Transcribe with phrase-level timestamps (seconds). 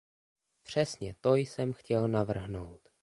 [0.63, 2.89] Přesně to jsem chtěl navrhnout.